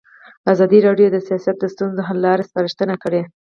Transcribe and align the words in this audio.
ازادي 0.53 0.79
راډیو 0.87 1.07
د 1.11 1.17
سیاست 1.27 1.55
د 1.59 1.65
ستونزو 1.73 2.01
حل 2.07 2.17
لارې 2.25 2.47
سپارښتنې 2.49 2.95
کړي. 3.03 3.21